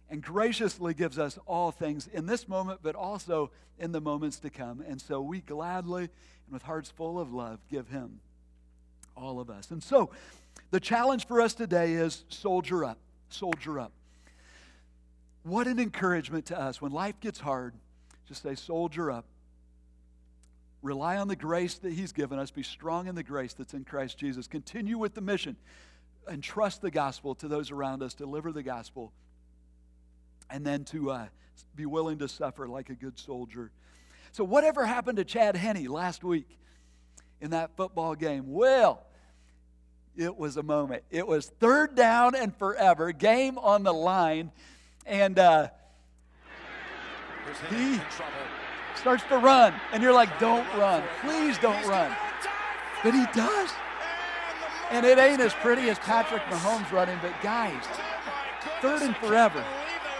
[0.09, 3.49] and graciously gives us all things in this moment, but also
[3.79, 4.83] in the moments to come.
[4.87, 8.19] And so we gladly and with hearts full of love give him
[9.17, 9.71] all of us.
[9.71, 10.11] And so
[10.71, 12.99] the challenge for us today is soldier up,
[13.29, 13.91] soldier up.
[15.45, 17.75] What an encouragement to us when life gets hard.
[18.27, 19.25] Just say, soldier up.
[20.81, 22.49] Rely on the grace that He's given us.
[22.49, 24.47] Be strong in the grace that's in Christ Jesus.
[24.47, 25.55] Continue with the mission
[26.27, 28.15] and trust the gospel to those around us.
[28.15, 29.13] Deliver the gospel.
[30.49, 31.27] And then to uh,
[31.75, 33.69] be willing to suffer like a good soldier.
[34.31, 36.57] So, whatever happened to Chad Henne last week
[37.39, 38.51] in that football game?
[38.51, 39.05] Well,
[40.17, 41.03] it was a moment.
[41.11, 44.51] It was third down and forever, game on the line.
[45.05, 45.69] And uh,
[47.69, 47.99] he
[48.95, 51.03] starts to run, and you're like, don't run.
[51.21, 52.15] Please don't run.
[53.03, 53.69] But he does.
[54.89, 57.83] And it ain't as pretty as Patrick Mahomes running, but guys,
[58.81, 59.63] third and forever.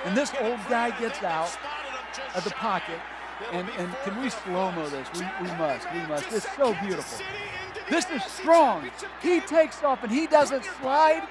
[0.05, 1.57] And this old guy gets out
[2.36, 2.99] of the pocket.
[3.51, 5.07] And, and can we slow mo this?
[5.15, 5.91] We, we must.
[5.93, 6.31] We must.
[6.31, 7.25] It's so beautiful.
[7.89, 8.89] This is strong.
[9.21, 11.27] He takes off and he doesn't slide.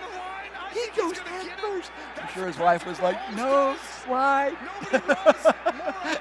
[0.75, 1.93] He goes head first.
[2.21, 4.57] I'm sure his wife was like, no, slide.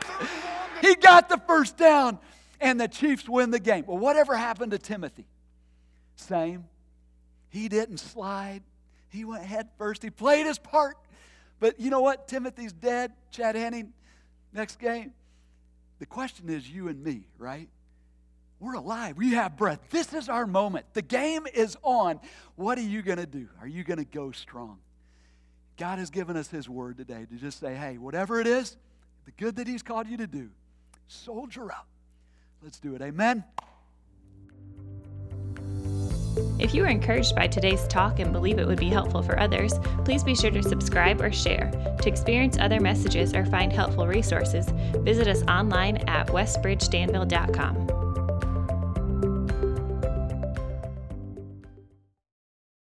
[0.82, 2.20] he got the first down,
[2.62, 3.86] and the Chiefs win the game.
[3.88, 5.26] Well, whatever happened to Timothy?
[6.16, 6.66] Same.
[7.50, 8.62] He didn't slide.
[9.10, 10.04] He went head first.
[10.04, 10.98] He played his part.
[11.60, 12.28] But you know what?
[12.28, 13.12] Timothy's dead.
[13.32, 13.94] Chad Henne,
[14.54, 15.14] next game.
[16.00, 17.70] The question is you and me, right?
[18.64, 19.18] We're alive.
[19.18, 19.82] We have breath.
[19.90, 20.86] This is our moment.
[20.94, 22.22] The game is on.
[22.56, 23.50] What are you going to do?
[23.60, 24.78] Are you going to go strong?
[25.78, 28.78] God has given us His word today to just say, hey, whatever it is,
[29.26, 30.50] the good that He's called you to do,
[31.08, 31.88] soldier up.
[32.62, 33.02] Let's do it.
[33.02, 33.44] Amen.
[36.58, 39.74] If you were encouraged by today's talk and believe it would be helpful for others,
[40.06, 41.70] please be sure to subscribe or share.
[42.02, 44.68] To experience other messages or find helpful resources,
[45.00, 48.03] visit us online at westbridgedanville.com.